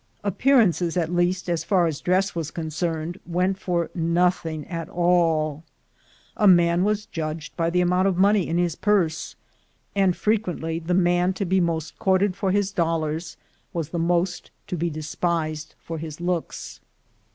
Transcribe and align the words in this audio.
Appearances, 0.23 0.97
at 0.97 1.13
least 1.13 1.47
as 1.47 1.63
far 1.63 1.85
as 1.85 2.01
dress 2.01 2.33
was 2.33 2.49
concerned, 2.49 3.19
went 3.23 3.59
for 3.59 3.91
nothing 3.93 4.65
at 4.65 4.89
all. 4.89 5.63
A 6.35 6.47
man 6.47 6.83
was 6.83 7.05
judged 7.05 7.55
by 7.55 7.69
the 7.69 7.81
amount 7.81 8.07
of 8.07 8.17
money 8.17 8.47
in 8.47 8.57
his 8.57 8.75
purse, 8.75 9.35
and 9.95 10.15
frequently 10.17 10.79
the 10.79 10.95
man 10.95 11.33
to 11.33 11.45
be 11.45 11.59
most 11.59 11.99
courted 11.99 12.35
for 12.35 12.49
his 12.49 12.71
dollars 12.71 13.37
was 13.73 13.89
the 13.89 13.99
most 13.99 14.49
to 14.65 14.75
be 14.75 14.89
despised 14.89 15.75
for 15.77 15.99
his 15.99 16.19
looks. 16.19 16.79